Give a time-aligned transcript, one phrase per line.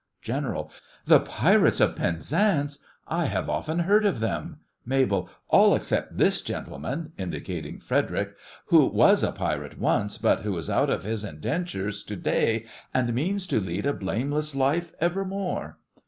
[0.23, 0.71] GENERAL:
[1.05, 2.79] The Pirates of Penzance!
[3.07, 4.57] I have often heard of them.
[4.83, 8.31] MABEL: All except this gentleman (indicating FREDERIC),
[8.69, 13.09] who was a pirate once, but who is out of his indentures to day, and
[13.09, 15.77] who means to lead a blameless life evermore.